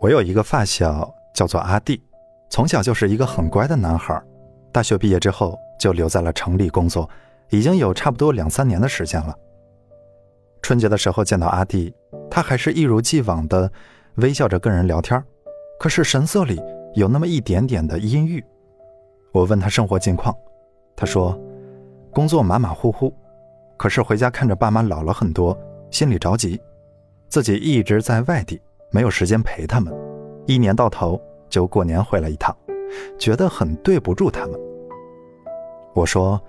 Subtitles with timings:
[0.00, 2.00] 我有一个发小叫做阿弟，
[2.50, 4.20] 从小就是一个很乖的男孩。
[4.70, 7.08] 大学毕业之后就留在了城里工作，
[7.50, 9.36] 已经有差不多两三年的时间了。
[10.62, 11.92] 春节的时候见到阿弟，
[12.30, 13.70] 他还是一如既往的
[14.16, 15.20] 微笑着跟人聊天，
[15.80, 16.60] 可是神色里
[16.94, 18.44] 有那么一点点的阴郁。
[19.32, 20.32] 我问他生活近况，
[20.94, 21.36] 他说
[22.12, 23.12] 工作马马虎虎，
[23.76, 25.58] 可是回家看着爸妈老了很多，
[25.90, 26.60] 心里着急，
[27.28, 28.60] 自己一直在外地。
[28.90, 29.92] 没有时间陪他们，
[30.46, 32.56] 一年到头就过年回来一趟，
[33.18, 34.58] 觉得很对不住他们。
[35.94, 36.40] 我说，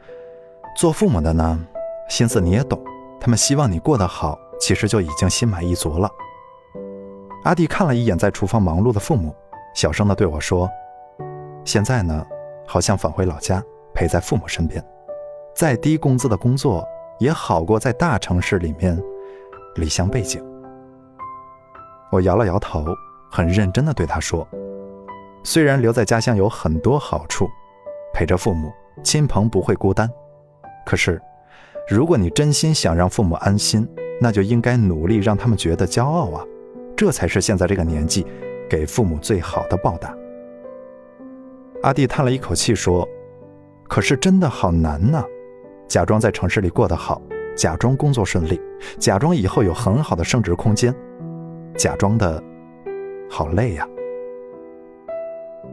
[0.78, 1.60] 做父母的呢，
[2.08, 2.82] 心思你也懂，
[3.20, 6.10] 他们希望你过得好，其实就已经心满意足了。
[7.44, 9.36] 阿弟看了一眼在厨房忙碌的父母，
[9.74, 10.70] 小声的对我说
[11.66, 12.26] ：“现在呢，
[12.66, 13.64] 好像返回老家
[13.94, 14.84] 陪在父母身边，
[15.54, 16.88] 再低工资的工作
[17.20, 19.02] 也好过在大城市里面
[19.76, 20.42] 离乡背井。”
[22.12, 22.86] 我摇了摇头，
[23.30, 24.48] 很认真地对他说
[25.44, 27.48] ：“虽然留在家乡有很多好处，
[28.14, 28.72] 陪着父母
[29.04, 30.10] 亲朋不会孤单，
[30.86, 31.22] 可是，
[31.88, 33.88] 如果你真心想让父母安心，
[34.20, 36.44] 那就应该努力让他们觉得骄傲啊！
[36.98, 38.26] 这才是现在这个年纪
[38.70, 40.14] 给父母最好的报答。”
[41.84, 43.08] 阿弟叹了一口气说
[43.88, 45.24] ：“可是真的好难呐，
[45.88, 47.22] 假装在城市里过得好，
[47.56, 48.60] 假装工作顺利，
[48.98, 50.94] 假装以后有很好的升值空间。”
[51.80, 52.44] 假装的，
[53.30, 53.88] 好累呀。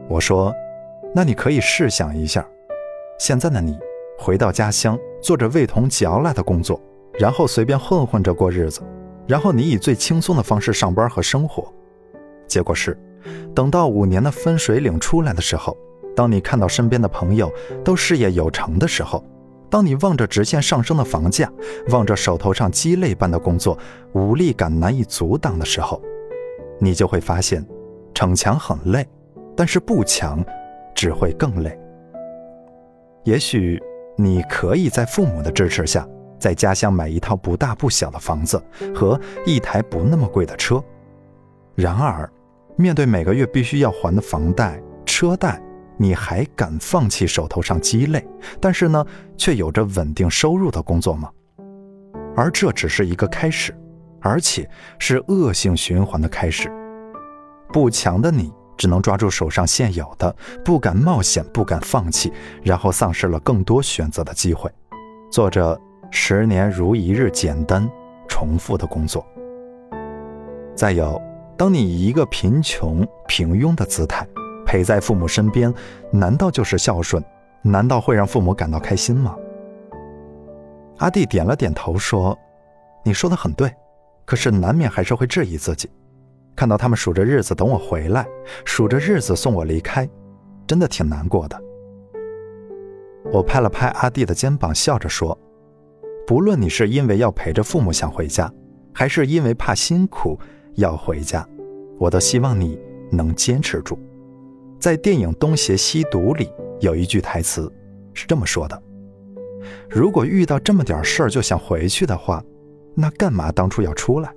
[0.07, 0.55] 我说，
[1.13, 2.47] 那你可以试想一下，
[3.19, 3.77] 现在的你
[4.17, 6.81] 回到家乡，做着味同嚼蜡的工作，
[7.19, 8.79] 然后随便混混着过日子，
[9.27, 11.69] 然后你以最轻松的方式上班和生活。
[12.47, 12.97] 结果是，
[13.53, 15.75] 等到五年的分水岭出来的时候，
[16.15, 17.51] 当你看到身边的朋友
[17.83, 19.21] 都事业有成的时候。
[19.69, 21.51] 当你望着直线上升的房价，
[21.89, 23.77] 望着手头上鸡肋般的工作，
[24.13, 26.01] 无力感难以阻挡的时候，
[26.79, 27.65] 你就会发现，
[28.13, 29.05] 逞强很累，
[29.55, 30.43] 但是不强，
[30.95, 31.77] 只会更累。
[33.23, 33.81] 也许
[34.17, 36.07] 你可以在父母的支持下，
[36.39, 38.61] 在家乡买一套不大不小的房子
[38.95, 40.81] 和一台不那么贵的车，
[41.75, 42.29] 然而，
[42.77, 45.61] 面对每个月必须要还的房贷、车贷。
[45.97, 48.25] 你还敢放弃手头上鸡肋，
[48.61, 51.29] 但是呢，却有着稳定收入的工作吗？
[52.35, 53.75] 而这只是一个开始，
[54.21, 54.69] 而且
[54.99, 56.71] 是恶性循环的开始。
[57.73, 62.31] 不强的你只能抓住手上现有的，不敢冒险，不敢放弃，
[62.63, 64.71] 然后丧失了更多选择的机会，
[65.31, 65.79] 做着
[66.11, 67.89] 十年如一日简单
[68.29, 69.25] 重复的工作。
[70.75, 71.19] 再有，
[71.57, 74.27] 当你以一个贫穷平庸的姿态。
[74.67, 75.73] 陪在父母身边，
[76.11, 77.23] 难道就是孝顺？
[77.61, 79.33] 难道会让父母感到开心吗？
[80.97, 82.37] 阿弟点了点头，说
[83.01, 83.73] ：“你说的很对，
[84.25, 85.89] 可是难免还是会质疑自己。
[86.53, 88.27] 看到他们数着日子等我回来，
[88.65, 90.07] 数着日子送我离开，
[90.67, 91.57] 真的挺难过的。”
[93.31, 95.37] 我拍了拍阿弟的肩膀，笑着说
[96.27, 98.51] ：“不论你是因为要陪着父母想回家，
[98.93, 100.37] 还是因为怕辛苦
[100.75, 101.47] 要回家，
[101.97, 102.77] 我都希望你
[103.11, 103.97] 能坚持住。”
[104.79, 107.71] 在电影《东邪西毒》里有一句台词
[108.13, 108.83] 是这么说的
[109.89, 112.43] ：“如果遇到这么点事儿就想回去的话，
[112.95, 114.31] 那干嘛当初要出来？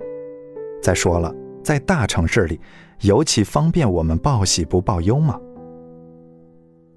[0.81, 2.59] 再说了，在大城市里，
[3.01, 5.39] 尤其方便我们报喜不报忧嘛。”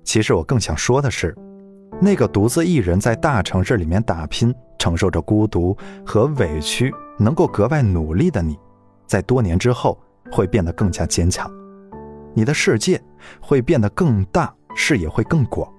[0.05, 1.37] 其实我更想说的是，
[2.01, 8.59] 那个独自一人在大城市里面打拼，承受着孤独和委屈，能够格外努力的你，
[9.07, 9.99] 在多年之后
[10.33, 11.51] 会变得更加坚强。
[12.35, 13.01] 你的世界
[13.41, 15.71] 会变得更大，视野会更广。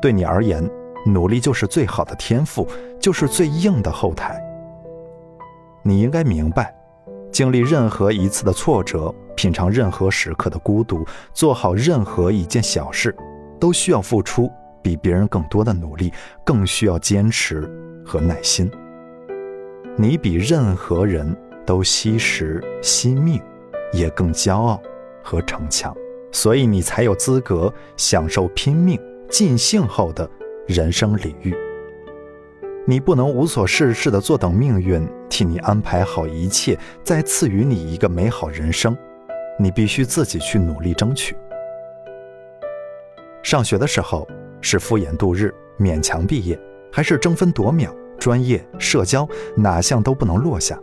[0.00, 0.68] 对你而言，
[1.06, 2.66] 努力就是最好的天赋，
[3.00, 4.40] 就是最硬的后台。
[5.82, 6.74] 你应该明白，
[7.32, 13.14] 经历任何一次的挫折，品尝任何时刻的孤独，做好任何一件小事，
[13.58, 14.50] 都需要付出
[14.80, 16.12] 比别人更多的努力，
[16.44, 17.68] 更需要坚持
[18.06, 18.70] 和耐心。
[19.96, 23.42] 你比任何人都惜时惜命，
[23.92, 24.80] 也更骄傲。
[25.22, 25.96] 和逞强，
[26.30, 30.28] 所以你才有资格享受拼命尽兴后的
[30.66, 31.54] 人生礼遇。
[32.86, 38.96] 你不能无所事事的坐等命运替你安排好一切，再赐予你一个美好人生。
[39.58, 41.36] 你必须自己去努力争取。
[43.42, 44.26] 上学的时候
[44.60, 46.58] 是敷衍度日，勉强毕业，
[46.92, 50.78] 还是争分夺秒，专业社交哪项都不能落下？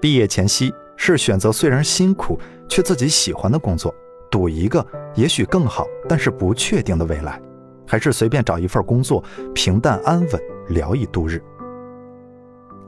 [0.00, 0.72] 毕业前夕。
[0.96, 2.38] 是选择虽然辛苦
[2.68, 3.94] 去自己喜欢的工作，
[4.30, 4.84] 赌一个
[5.14, 7.40] 也许更好但是不确定的未来，
[7.86, 9.22] 还是随便找一份工作
[9.54, 11.42] 平淡安稳聊以度日？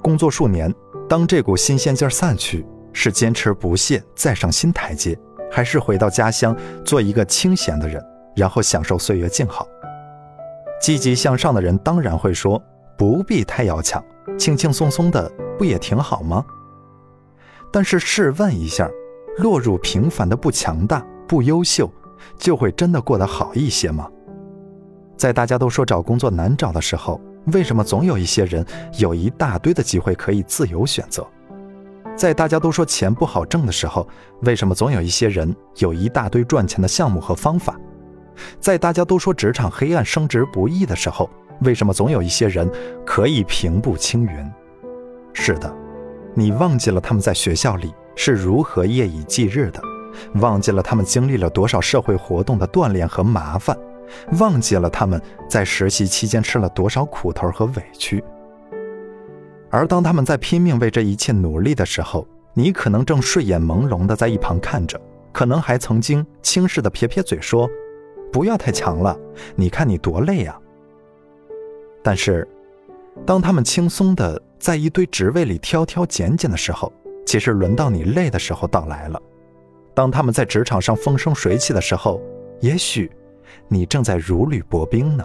[0.02, 0.72] 工作数年，
[1.08, 5.18] 当这股新鲜劲儿散去，是坚持不懈再上新台阶，
[5.50, 8.02] 还是回到家乡做一个清闲的人，
[8.36, 9.66] 然后享受岁月静好？
[10.80, 12.62] 积极向上的人当然会说，
[12.96, 14.02] 不必太要强，
[14.38, 16.44] 轻轻松松的不也挺好吗？
[17.72, 18.88] 但是试问一下，
[19.38, 21.90] 落入平凡的不强大、不优秀，
[22.38, 24.08] 就会真的过得好一些吗？
[25.16, 27.20] 在大家都说找工作难找的时候，
[27.52, 28.64] 为什么总有一些人
[28.98, 31.26] 有一大堆的机会可以自由选择？
[32.16, 34.08] 在大家都说钱不好挣的时候，
[34.40, 37.78] 为什么总有一些人有一大堆赚钱的项目和方法？
[38.60, 41.28] 在大家都说职场黑暗、升职不易的时候，
[41.60, 42.70] 为什么总有一些人
[43.04, 44.52] 可以平步青云？
[45.34, 45.74] 是的，
[46.34, 49.80] 你忘记了他们在学校里是如何夜以继日的，
[50.40, 53.76] 忘记了他们经历了多少社会活动的锻炼和麻烦。
[54.38, 58.22] 忘记了他们在实习期间吃了多少苦头和委屈，
[59.68, 65.00] 而当他们在拼命为这一切努力的时候，你可能正睡眼朦胧地在一旁看着，
[65.32, 67.68] 可能还曾经轻视地撇撇嘴说
[68.32, 69.18] ：“不要太强了，
[69.56, 70.56] 你看你多累呀。”
[72.00, 72.46] 但是，
[73.26, 76.92] 当他们轻松地在一堆职位里挑挑拣拣的时候，
[77.26, 79.20] 其实轮到你累的时候到来了。
[79.92, 82.18] 当他们在职场上风生水起的时候，
[82.60, 83.10] 也许。
[83.68, 85.24] 你正在如履薄冰呢。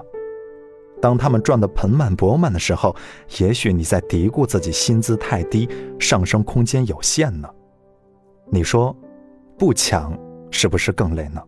[1.01, 2.95] 当他们赚得盆满钵满的时候，
[3.39, 5.67] 也许你在嘀咕自己薪资太低，
[5.99, 7.49] 上升空间有限呢。
[8.45, 8.95] 你说，
[9.57, 10.17] 不强
[10.51, 11.41] 是不是更累呢？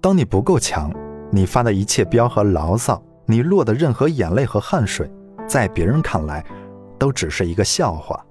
[0.00, 0.92] 当你不够强，
[1.30, 5.10] 你发的一切飙和牢骚，你落的任何眼泪和汗水，
[5.46, 6.44] 在别人看来，
[6.98, 8.24] 都只是一个笑话。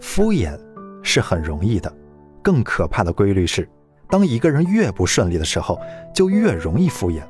[0.00, 0.58] 敷衍
[1.02, 1.92] 是很容易的，
[2.42, 3.68] 更可怕的规律是。
[4.08, 5.78] 当一个人越不顺利的时候，
[6.14, 7.22] 就越容易敷衍。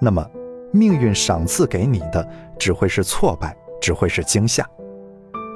[0.00, 0.28] 那么，
[0.72, 2.28] 命运赏赐给你的
[2.58, 4.68] 只会是挫败，只会是惊吓。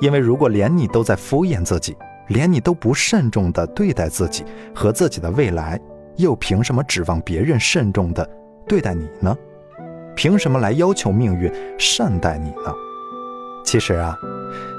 [0.00, 1.96] 因为如果连你都在敷衍自己，
[2.28, 4.44] 连你都不慎重地对待自己
[4.74, 5.78] 和自己的未来，
[6.16, 8.28] 又凭什么指望别人慎重地
[8.68, 9.36] 对待你呢？
[10.14, 12.72] 凭什么来要求命运善待你呢？
[13.70, 14.18] 其实啊，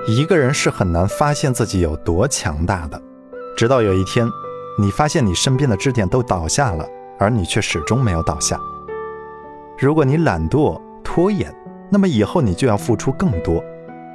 [0.05, 3.01] 一个人是很难发现自己有多强大的，
[3.55, 4.29] 直到有一天。
[4.77, 6.85] 你发现你身边的支点都倒下了，
[7.17, 8.59] 而你却始终没有倒下。
[9.79, 11.55] 如果你懒惰拖延，
[11.89, 13.63] 那么以后你就要付出更多。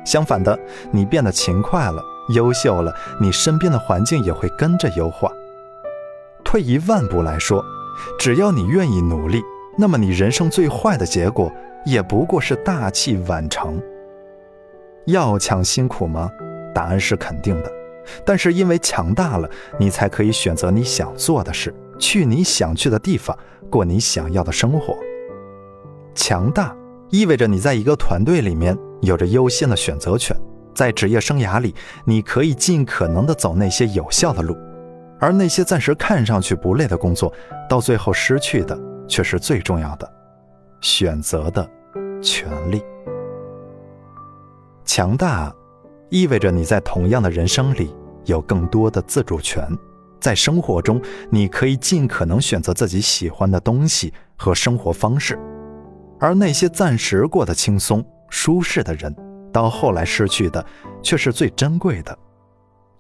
[0.04, 0.58] 相反的，
[0.90, 2.02] 你变得勤快了、
[2.34, 5.32] 优秀了，你身边的环境也会跟着优化。
[6.44, 7.64] 退一万步来说，
[8.18, 9.42] 只要你愿意努力，
[9.78, 11.50] 那么你人生最坏的结果
[11.86, 13.80] 也不过是大器晚成。
[15.06, 16.30] 要强辛苦吗？
[16.74, 17.72] 答案是肯定的。
[18.24, 23.36] 但是因为强大了，你才可以选择你想做的事，去你想去的地方，
[23.68, 24.96] 过你想要的生活。
[26.14, 26.74] 强大
[27.10, 30.36] 意味着你在一个团队里面有着优先的选择权，
[30.74, 31.74] 在职业生涯里，
[32.04, 34.56] 你可以尽可能的走那些有效的路，
[35.18, 37.32] 而那些暂时看上去不累的工作，
[37.68, 40.10] 到最后失去的却是最重要的
[40.80, 41.68] 选择的
[42.22, 42.82] 权利。
[44.86, 45.54] 强大。
[46.08, 47.92] 意味着你在同样的人生里
[48.26, 49.68] 有更多的自主权，
[50.20, 55.36] 在生活中你可以尽可能选择自己喜欢的东西和生活方式，
[56.20, 59.14] 而那些暂时过得轻松舒适的人，
[59.52, 60.64] 到后来失去的
[61.02, 62.16] 却是最珍贵的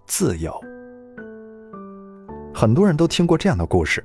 [0.06, 0.52] 自由。
[2.52, 4.04] 很多人都听过这样的故事：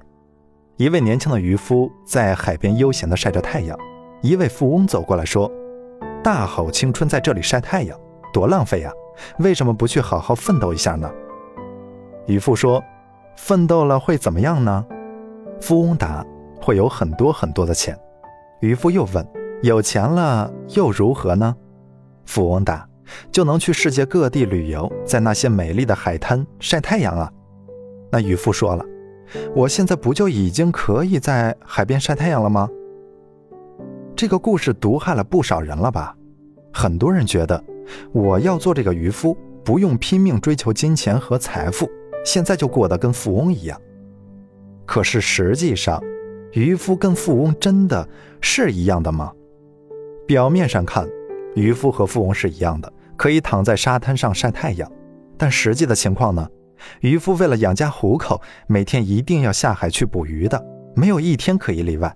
[0.77, 3.75] 一位年轻的渔夫在海边悠闲地晒着太阳，
[4.21, 5.51] 一位富翁走过来说
[6.23, 7.97] ：“大好青春在这里晒太阳。”
[8.33, 8.91] 多浪费呀！
[9.39, 11.11] 为什么不去好好奋斗一下呢？
[12.27, 12.81] 渔夫说
[13.35, 14.85] ：“奋斗了会怎么样呢？”
[15.59, 16.25] 富翁答
[16.61, 17.97] ：“会有很多很多的钱。”
[18.61, 19.27] 渔夫又问
[19.63, 21.53] ：“有钱了又如何呢？”
[22.25, 22.87] 富翁答
[23.31, 27.29] ：“就能去世界各地旅游，在那些美丽的海滩晒太阳啊。”
[28.11, 28.85] 那渔夫说了
[29.53, 32.69] ：“我现在不就已经可以在海边晒太阳了吗？”
[34.21, 36.15] 这个故事毒害了不少人了吧？
[36.71, 37.63] 很多人觉得。
[38.13, 39.35] 我要做这个渔夫，
[39.65, 41.89] 不用拼命追求金钱和财富，
[42.23, 43.81] 现在就过得跟富翁一样。
[44.85, 45.99] 可是实际上，
[46.53, 48.07] 渔夫跟富翁真的
[48.41, 49.31] 是一样的吗？
[50.27, 51.09] 表面上看，
[51.55, 54.87] 渔夫和富翁是一样的，可以躺在沙滩上晒太阳。
[55.35, 56.47] 但实际的情况呢？
[56.99, 60.63] 渔夫为了养家糊口，每天一定要下海去捕鱼的，
[60.95, 62.15] 没有一天可以例外。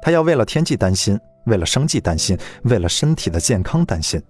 [0.00, 4.22] 他要为了天气担心，为了生计担心，为了身体的健康担心。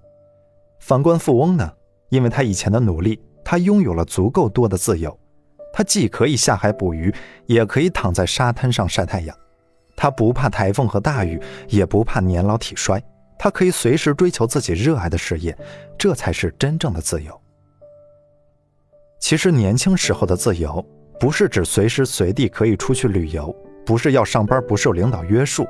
[0.80, 1.72] 反观富翁呢？
[2.08, 5.18] 因为他以前的努力，他拥有了足够多的自由。
[5.72, 7.14] 他既可以下海捕鱼，
[7.46, 9.34] 也可以躺在沙滩上晒太阳。
[9.96, 13.02] 他不怕台风和大雨，也不怕年老体衰。
[13.38, 15.56] 他可以随时追求自己热爱的事业，
[15.98, 17.40] 这才是真正的自由。
[19.18, 20.84] 其实年轻时候的自由，
[21.18, 23.54] 不是指随时随地可以出去旅游，
[23.86, 25.66] 不是要上班不受领导约束，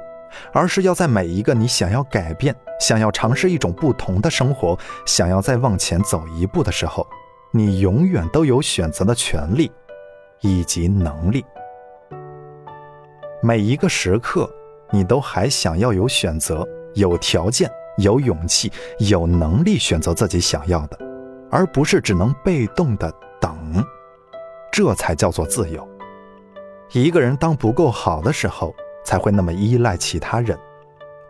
[0.52, 7.06] 而是要在每一个你想要改变、想要尝试一种不同的生活、想要再往前走一步的时候，
[7.50, 9.70] 你永远都有选择的权利
[10.40, 11.44] 以及能力。
[13.42, 14.48] 每一个时刻，
[14.90, 20.98] 你都还想要有选择、有条件、有勇气、有能力选择自己想要的，
[21.50, 23.84] 而不是只能被动的等。
[24.70, 25.86] 这才叫做自由。
[26.92, 30.56] 一个人当不够好的时候，才会那么依赖其他人；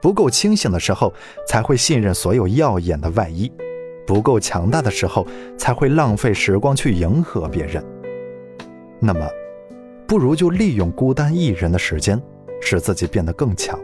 [0.00, 1.12] 不够清醒的时候，
[1.46, 3.50] 才会信任所有耀眼的外衣；
[4.06, 5.26] 不够强大的时候，
[5.56, 7.84] 才会浪费时光去迎合别人。
[8.98, 9.26] 那么，
[10.06, 12.20] 不如就利用孤单一人的时间，
[12.60, 13.78] 使自己变得更强，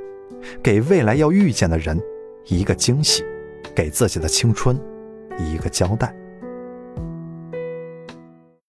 [0.63, 2.01] 给未来要遇见的人
[2.47, 3.25] 一个惊喜，
[3.75, 4.79] 给自己的青春
[5.39, 6.15] 一个交代。